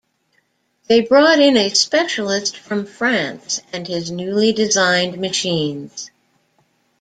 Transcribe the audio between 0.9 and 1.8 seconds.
brought in a